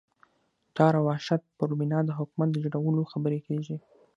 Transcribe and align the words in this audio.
ډار 0.75 0.93
او 0.99 1.03
وحشت 1.09 1.41
پر 1.57 1.69
بنا 1.79 1.99
د 2.05 2.09
حکومت 2.19 2.49
د 2.51 2.55
جوړولو 2.63 3.03
خبرې 3.11 3.39
کېږي. 3.47 3.75